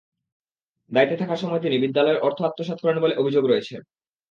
দায়িত্বে 0.91 1.19
থাকার 1.21 1.41
সময় 1.43 1.61
তিনি 1.61 1.75
বিদ্যালয়ের 1.77 2.23
অর্থ 2.27 2.39
আত্মসাৎ 2.43 2.77
করেন 2.81 2.97
বলে 2.99 3.13
অভিযোগ 3.15 3.43
রয়েছে। 3.47 3.75